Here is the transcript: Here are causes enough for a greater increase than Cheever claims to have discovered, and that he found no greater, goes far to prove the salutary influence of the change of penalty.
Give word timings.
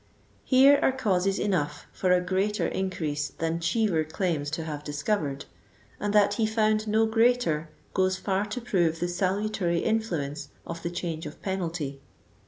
Here 0.45 0.79
are 0.81 0.91
causes 0.91 1.37
enough 1.37 1.85
for 1.93 2.11
a 2.11 2.21
greater 2.21 2.65
increase 2.65 3.27
than 3.29 3.59
Cheever 3.59 4.03
claims 4.03 4.49
to 4.49 4.63
have 4.63 4.83
discovered, 4.83 5.45
and 5.99 6.11
that 6.11 6.33
he 6.33 6.47
found 6.47 6.87
no 6.87 7.05
greater, 7.05 7.69
goes 7.93 8.17
far 8.17 8.47
to 8.47 8.61
prove 8.61 8.99
the 8.99 9.07
salutary 9.07 9.81
influence 9.81 10.49
of 10.65 10.81
the 10.81 10.89
change 10.89 11.27
of 11.27 11.39
penalty. 11.43 12.01